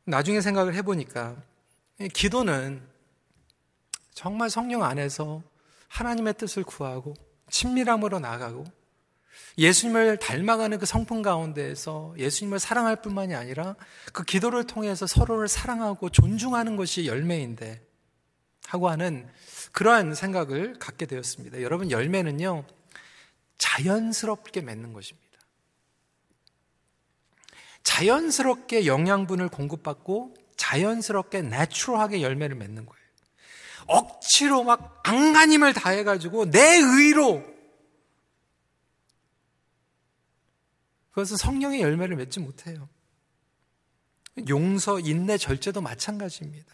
[0.04, 1.37] 나중에 생각을 해보니까
[2.14, 2.82] 기도는
[4.14, 5.42] 정말 성령 안에서
[5.88, 7.14] 하나님의 뜻을 구하고
[7.50, 8.64] 친밀함으로 나가고
[9.58, 13.74] 예수님을 닮아가는 그 성품 가운데에서 예수님을 사랑할 뿐만이 아니라
[14.12, 17.84] 그 기도를 통해서 서로를 사랑하고 존중하는 것이 열매인데
[18.66, 19.28] 하고 하는
[19.72, 21.62] 그러한 생각을 갖게 되었습니다.
[21.62, 22.64] 여러분, 열매는요,
[23.58, 25.28] 자연스럽게 맺는 것입니다.
[27.82, 32.98] 자연스럽게 영양분을 공급받고 자연스럽게 내추럴하게 열매를 맺는 거예요.
[33.86, 37.42] 억지로 막 안간힘을 다해가지고 내 의로
[41.10, 42.88] 그것은 성령의 열매를 맺지 못해요.
[44.48, 46.72] 용서, 인내, 절제도 마찬가지입니다.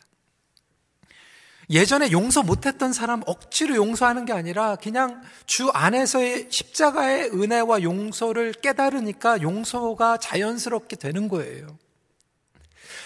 [1.71, 9.43] 예전에 용서 못했던 사람 억지로 용서하는 게 아니라 그냥 주 안에서의 십자가의 은혜와 용서를 깨달으니까
[9.43, 11.79] 용서가 자연스럽게 되는 거예요.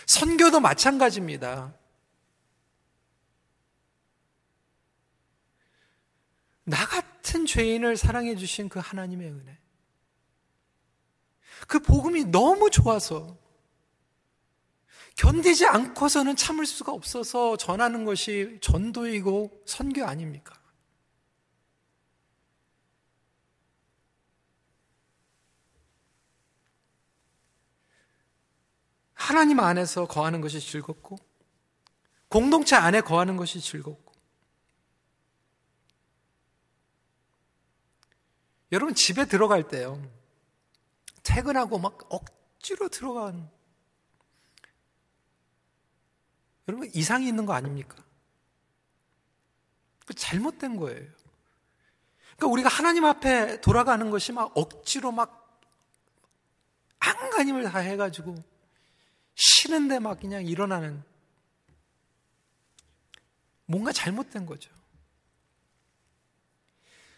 [0.06, 1.74] 선교도 마찬가지입니다.
[6.64, 9.58] 나 같은 죄인을 사랑해 주신 그 하나님의 은혜.
[11.66, 13.36] 그 복음이 너무 좋아서
[15.18, 20.54] 견디지 않고서는 참을 수가 없어서 전하는 것이 전도이고 선교 아닙니까?
[29.12, 31.18] 하나님 안에서 거하는 것이 즐겁고
[32.28, 34.14] 공동체 안에 거하는 것이 즐겁고
[38.70, 40.00] 여러분 집에 들어갈 때요.
[41.24, 43.50] 퇴근하고 막 억지로 들어간
[46.68, 47.96] 여러분 이상이 있는 거 아닙니까?
[50.06, 51.06] 그 잘못된 거예요.
[52.36, 55.60] 그러니까 우리가 하나님 앞에 돌아가는 것이 막 억지로 막
[56.98, 58.36] 안간힘을 다 해가지고
[59.34, 61.02] 쉬는데 막 그냥 일어나는
[63.66, 64.70] 뭔가 잘못된 거죠.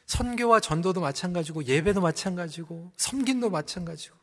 [0.07, 4.17] 선교와 전도도 마찬가지고 예배도 마찬가지고 섬김도 마찬가지고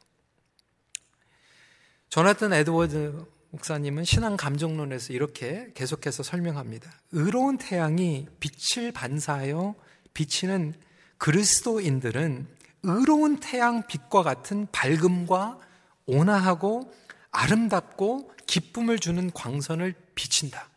[2.10, 6.92] 조나탄 에드워드 목사님은 신앙 감정론에서 이렇게 계속해서 설명합니다.
[7.12, 9.76] 의로운 태양이 빛을 반사하여
[10.14, 10.74] 비치는
[11.18, 12.48] 그리스도인들은
[12.84, 15.60] 의로운 태양 빛과 같은 밝음과
[16.06, 16.94] 온화하고
[17.32, 20.70] 아름답고 기쁨을 주는 광선을 비친다.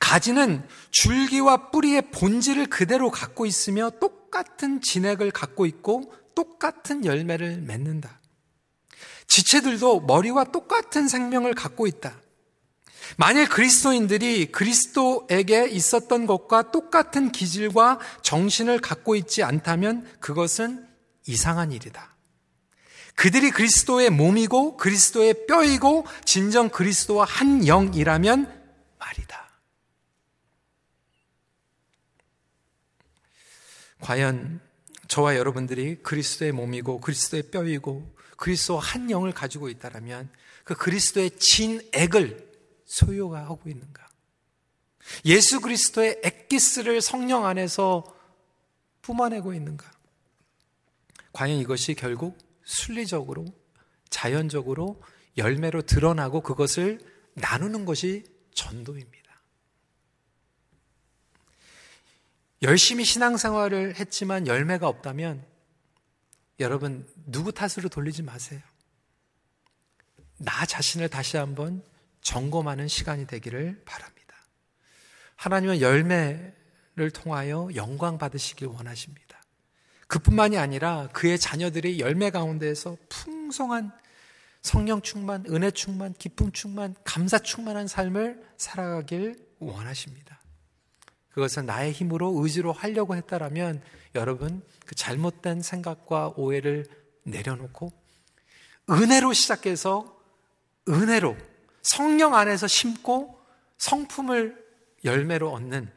[0.00, 8.17] 가지는 줄기와 뿌리의 본질을 그대로 갖고 있으며 똑같은 진액을 갖고 있고 똑같은 열매를 맺는다.
[9.28, 12.20] 지체들도 머리와 똑같은 생명을 갖고 있다.
[13.16, 20.86] 만일 그리스도인들이 그리스도에게 있었던 것과 똑같은 기질과 정신을 갖고 있지 않다면 그것은
[21.26, 22.16] 이상한 일이다.
[23.14, 28.58] 그들이 그리스도의 몸이고 그리스도의 뼈이고 진정 그리스도와 한 영이라면
[28.98, 29.48] 말이다.
[34.00, 34.60] 과연
[35.08, 40.30] 저와 여러분들이 그리스도의 몸이고 그리스도의 뼈이고 그리스도와 한 영을 가지고 있다면
[40.64, 42.48] 그 그리스도의 진액을
[42.86, 44.08] 소유하고 있는가?
[45.24, 48.04] 예수 그리스도의 액기스를 성령 안에서
[49.02, 49.90] 뿜어내고 있는가?
[51.32, 53.46] 과연 이것이 결국 순리적으로
[54.08, 55.02] 자연적으로
[55.36, 57.00] 열매로 드러나고 그것을
[57.34, 58.24] 나누는 것이
[58.54, 59.18] 전도입니다.
[62.62, 65.44] 열심히 신앙생활을 했지만 열매가 없다면
[66.60, 68.60] 여러분 누구 탓으로 돌리지 마세요.
[70.38, 71.82] 나 자신을 다시 한번
[72.22, 74.34] 점검하는 시간이 되기를 바랍니다.
[75.36, 79.40] 하나님은 열매를 통하여 영광 받으시길 원하십니다.
[80.08, 83.92] 그뿐만이 아니라 그의 자녀들이 열매 가운데에서 풍성한
[84.62, 90.37] 성령 충만, 은혜 충만, 기쁨 충만, 감사 충만한 삶을 살아가길 원하십니다.
[91.38, 93.80] 그것은 나의 힘으로 의지로 하려고 했다라면
[94.16, 96.84] 여러분 그 잘못된 생각과 오해를
[97.22, 97.92] 내려놓고
[98.90, 100.20] 은혜로 시작해서
[100.88, 101.36] 은혜로
[101.82, 103.40] 성령 안에서 심고
[103.76, 104.66] 성품을
[105.04, 105.92] 열매로 얻는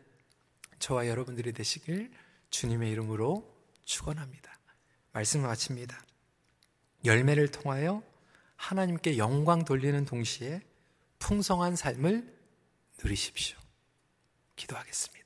[0.77, 2.12] 저와 여러분들이 되시길
[2.51, 3.51] 주님의 이름으로
[3.86, 4.60] 축원합니다.
[5.12, 5.99] 말씀을 마칩니다.
[7.04, 8.04] 열매를 통하여
[8.58, 10.62] 하나님께 영광 돌리는 동시에
[11.17, 12.32] 풍성한 삶을
[13.04, 13.58] 누리십시오.
[14.56, 15.20] 기도하겠습니다.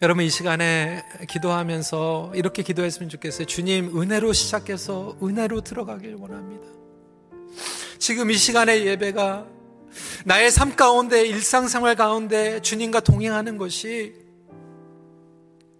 [0.00, 3.46] 여러분 이 시간에 기도하면서 이렇게 기도했으면 좋겠어요.
[3.46, 6.64] 주님 은혜로 시작해서 은혜로 들어가길 원합니다.
[7.98, 9.48] 지금 이 시간의 예배가
[10.24, 14.14] 나의 삶 가운데 일상생활 가운데 주님과 동행하는 것이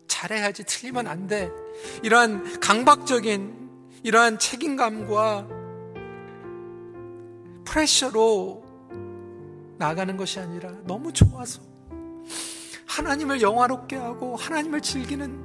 [0.09, 1.51] 잘해야지 틀리면 안 돼.
[2.03, 3.69] 이러한 강박적인
[4.03, 5.47] 이러한 책임감과
[7.65, 8.68] 프레셔로
[9.79, 11.63] 나가는 것이 아니라 너무 좋아서
[12.87, 15.45] 하나님을 영화롭게 하고 하나님을 즐기는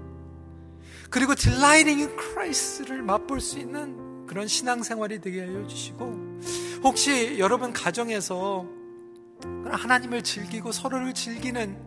[1.10, 6.39] 그리고 delighting in Christ를 맛볼 수 있는 그런 신앙생활이 되게 하여 주시고
[6.84, 8.65] 혹시 여러분 가정에서
[9.65, 11.78] 하나님을 즐기고 서로를 즐기는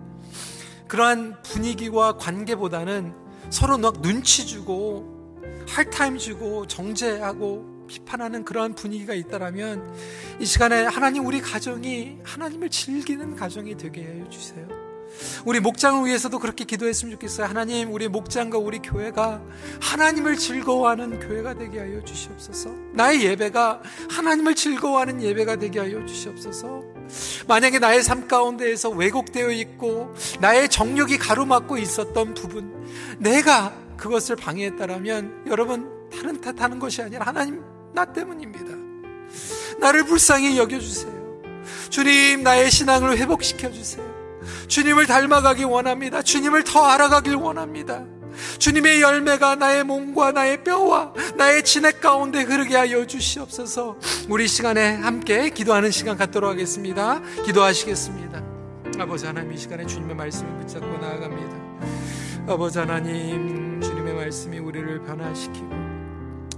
[0.87, 3.13] 그러한 분위기와 관계보다는
[3.51, 9.94] 서로 막 눈치 주고 할타임 주고 정죄하고 비판하는 그러한 분위기가 있다라면
[10.40, 14.66] 이 시간에 하나님 우리 가정이 하나님을 즐기는 가정이 되게 해 주세요.
[15.44, 17.46] 우리 목장을 위해서도 그렇게 기도했으면 좋겠어요.
[17.46, 19.42] 하나님, 우리 목장과 우리 교회가
[19.81, 22.70] 하나님을 즐거워하는 교회가 되게 하여 주시옵소서.
[22.92, 26.83] 나의 예배가 하나님을 즐거워하는 예배가 되게 하여 주시옵소서.
[27.46, 32.87] 만약에 나의 삶 가운데에서 왜곡되어 있고 나의 정력이 가로막고 있었던 부분,
[33.18, 37.62] 내가 그것을 방해했다라면 여러분 다른 탓하는 것이 아니라 하나님
[37.97, 38.75] 나 때문입니다.
[39.81, 41.17] 나를 불쌍히 여겨주세요.
[41.89, 44.05] 주님 나의 신앙을 회복시켜 주세요.
[44.69, 46.21] 주님을 닮아가기 원합니다.
[46.21, 48.05] 주님을 더 알아가길 원합니다.
[48.59, 53.97] 주님의 열매가 나의 몸과 나의 뼈와 나의 진액 가운데 흐르게 하여 주시옵소서.
[54.29, 57.23] 우리 시간에 함께 기도하는 시간 갖도록 하겠습니다.
[57.47, 58.42] 기도하시겠습니다.
[58.99, 62.53] 아버지 하나님 이 시간에 주님의 말씀을 붙잡고 나아갑니다.
[62.53, 65.86] 아버지 하나님 주님의 말씀이 우리를 변화시키고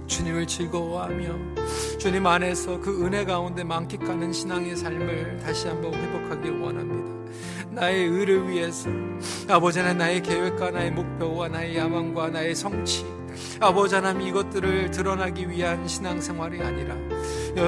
[0.09, 1.57] 주님을 즐거워하며
[1.99, 7.19] 주님 안에서 그 은혜 가운데 만끽하는 신앙의 삶을 다시 한번 회복하길 원합니다.
[7.69, 8.89] 나의 의를 위해서
[9.47, 13.05] 아버지 하나님 나의 계획과 나의 목표와 나의 야망과 나의 성취
[13.59, 16.95] 아버지 하나님 이것들을 드러나기 위한 신앙생활이 아니라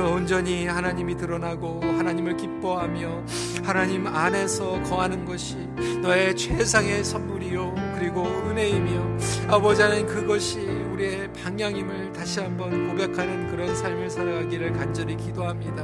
[0.09, 3.23] 온전히 하나님이 드러나고 하나님을 기뻐하며
[3.63, 5.55] 하나님 안에서 거하는 것이
[6.01, 9.17] 너의 최상의 선물이요 그리고 은혜이며
[9.49, 15.83] 아버지 하나님 그것이 우리의 방향임을 다시 한번 고백하는 그런 삶을 살아가기를 간절히 기도합니다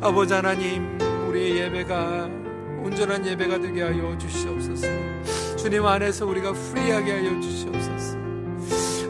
[0.00, 2.28] 아버지 하나님 우리의 예배가
[2.82, 4.88] 온전한 예배가 되게 하여 주시옵소서.
[5.56, 8.18] 주님 안에서 우리가 free하게 하여 주시옵소서.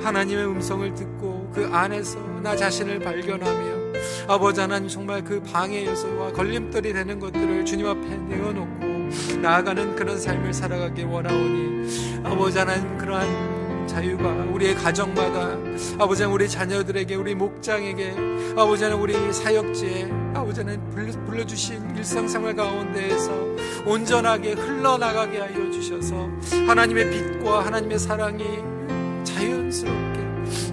[0.02, 6.92] 하나님의 음성을 듣고 그 안에서 나 자신을 발견하며 아버지 하나님 정말 그 방해 요소와 걸림돌이
[6.92, 13.51] 되는 것들을 주님 앞에 내어놓고 나아가는 그런 삶을 살아가기 원하오니 아버지 하나님 그러한
[13.86, 15.56] 자유가 우리의 가정마다
[15.98, 18.14] 아버지 우리 자녀들에게 우리 목장에게
[18.56, 20.80] 아버지 는 우리 사역지에 아버지 는
[21.26, 23.32] 불러주신 일상생활 가운데에서
[23.86, 26.28] 온전하게 흘러나가게 하여 주셔서
[26.66, 28.44] 하나님의 빛과 하나님의 사랑이
[29.24, 30.22] 자연스럽게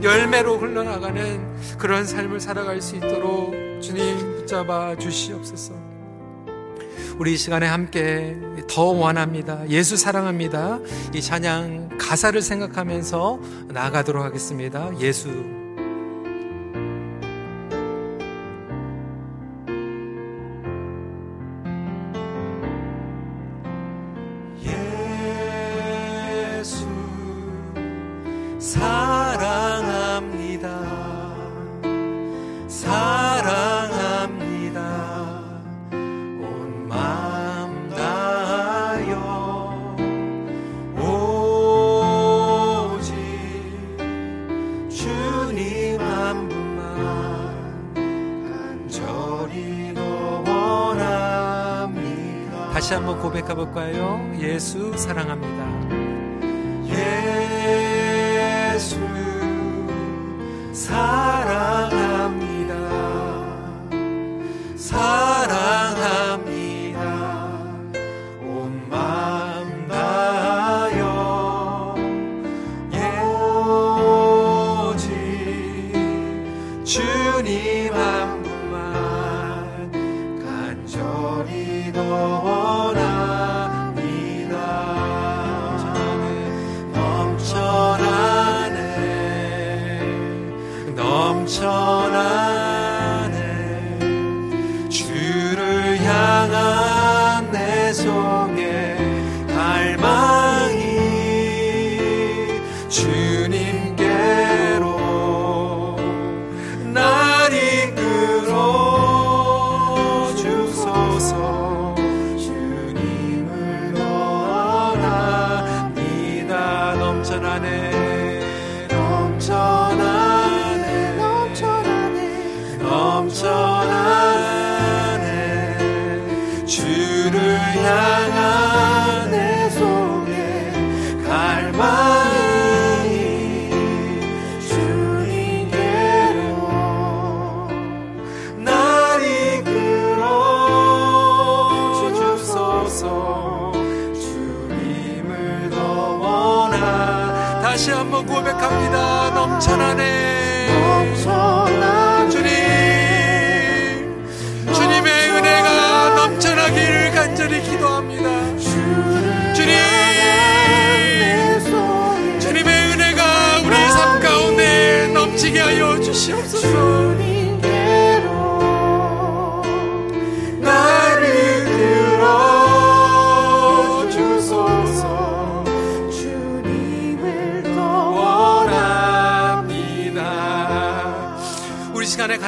[0.03, 5.88] 열매로 흘러나가는 그런 삶을 살아갈 수 있도록 주님 붙잡아 주시옵소서.
[7.17, 8.37] 우리 이 시간에 함께
[8.69, 9.67] 더 원합니다.
[9.69, 10.79] 예수 사랑합니다.
[11.13, 13.39] 이 찬양 가사를 생각하면서
[13.69, 14.89] 나아가도록 하겠습니다.
[14.99, 15.58] 예수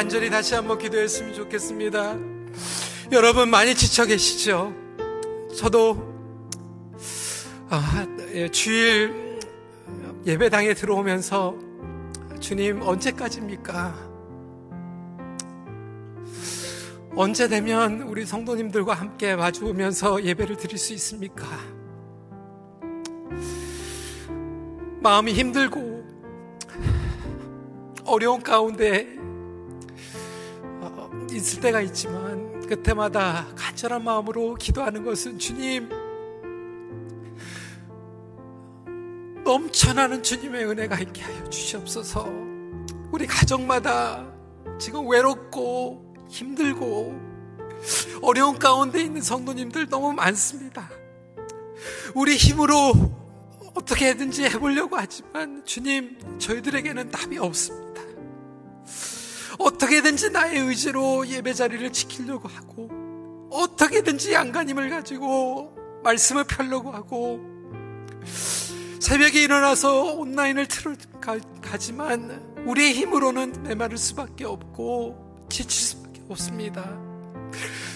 [0.01, 2.17] 간절히 다시 한번 기도했으면 좋겠습니다.
[3.11, 4.73] 여러분 많이 지쳐 계시죠?
[5.55, 6.11] 저도
[7.69, 9.39] 아, 예, 주일
[10.25, 11.55] 예배당에 들어오면서
[12.41, 13.93] 주님 언제까지입니까?
[17.15, 21.45] 언제 되면 우리 성도님들과 함께 마주오면서 예배를 드릴 수 있습니까?
[25.01, 26.03] 마음이 힘들고
[28.05, 29.07] 어려운 가운데
[31.31, 36.00] 있을 때가 있지만 그때마다 간절한 마음으로 기도하는 것은 주님
[39.51, 42.25] 넘쳐나는 주님의 은혜가 있게 하여 주시옵소서.
[43.11, 44.25] 우리 가정마다
[44.79, 47.19] 지금 외롭고 힘들고
[48.21, 50.89] 어려운 가운데 있는 성도님들 너무 많습니다.
[52.15, 52.93] 우리 힘으로
[53.73, 58.01] 어떻게든지 해보려고 하지만 주님 저희들에게는 답이 없습니다.
[59.59, 62.89] 어떻게든지 나의 의지로 예배 자리를 지키려고 하고
[63.51, 65.75] 어떻게든지 양가님을 가지고
[66.05, 67.41] 말씀을 펴려고 하고
[69.01, 70.93] 새벽에 일어나서 온라인을 틀어
[71.59, 76.87] 가지만 우리의 힘으로는 메마를 수밖에 없고 지칠 수밖에 없습니다.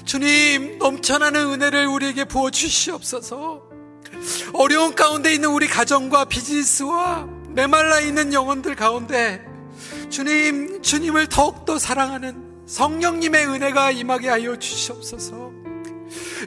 [0.03, 3.61] 주님, 넘쳐나는 은혜를 우리에게 부어 주시옵소서.
[4.53, 9.45] 어려운 가운데 있는 우리 가정과 비즈니스와 메말라 있는 영혼들 가운데
[10.09, 15.54] 주님, 주님을 더욱더 사랑하는 성령님의 은혜가 임하게 하여 주시옵소서.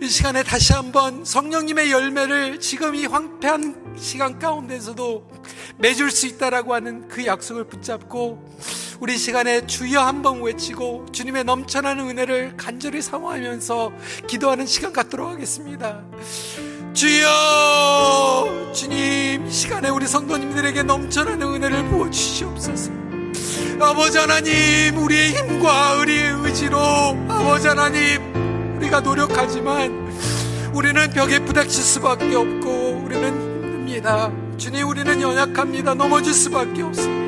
[0.03, 5.29] 이 시간에 다시 한번 성령님의 열매를 지금 이 황폐한 시간 가운데서도
[5.79, 8.59] 맺을 수 있다라고 하는 그 약속을 붙잡고
[9.01, 13.93] 우리 시간에 주여 한번 외치고 주님의 넘쳐나는 은혜를 간절히 사모하면서
[14.27, 16.03] 기도하는 시간 갖도록 하겠습니다.
[16.95, 22.91] 주여 주님 이 시간에 우리 성도님들에게 넘쳐나는 은혜를 부어 주시옵소서.
[23.81, 26.81] 아버지 하나님 우리의 힘과 우리의 의지로
[27.29, 28.48] 아버지 하나님
[28.79, 30.09] 우리가 노력하지만
[30.73, 34.31] 우리는 벽에 부닥칠 수밖에 없고 우리는 힘듭니다.
[34.57, 35.95] 주님 우리는 연약합니다.
[35.95, 37.19] 넘어질 수밖에 없습니다.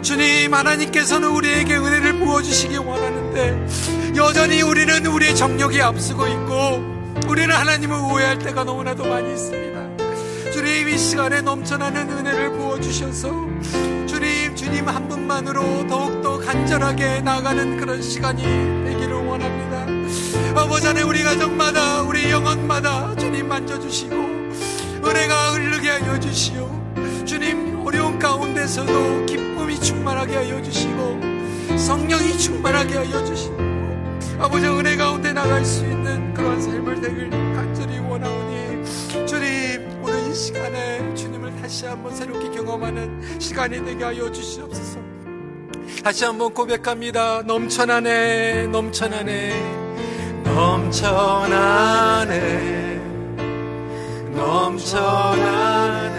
[0.00, 6.84] 주님 하나님께서는 우리에게 은혜를 부어주시기 원하는데 여전히 우리는 우리의 정력이 앞서고 있고
[7.28, 10.52] 우리는 하나님을 오해할 때가 너무나도 많이 있습니다.
[10.52, 13.30] 주님 이 시간에 넘쳐나는 은혜를 부어주셔서
[14.06, 19.63] 주님 주님 한 분만으로 더욱더 간절하게 나가는 그런 시간이 되기를 원합니다.
[20.56, 24.14] 아버지 안에 우리 가정마다 우리 영혼마다 주님 만져주시고
[25.04, 26.70] 은혜가 흐르게 하여 주시오.
[27.24, 31.20] 주님 어려운 가운데서도 기쁨이 충만하게 하여 주시고
[31.76, 33.56] 성령이 충만하게 하여 주시고
[34.38, 41.14] 아버지 은혜 가운데 나갈 수 있는 그런 삶을 되길 간절히 원하오니 주님 오늘 이 시간에
[41.14, 44.98] 주님을 다시 한번 새롭게 경험하는 시간이 되게 하여 주시옵소서.
[46.02, 47.42] 다시 한번 고백합니다.
[47.42, 49.83] 넘쳐나네 넘쳐나네
[50.44, 52.34] 넘쳐나네.
[54.34, 56.14] 넘쳐나네.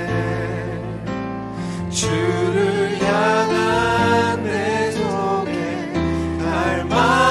[1.90, 5.94] 주를 향한 내 속에
[6.44, 7.25] 갈망